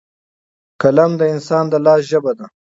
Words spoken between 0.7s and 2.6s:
قلم د انسان د لاس ژبه ده.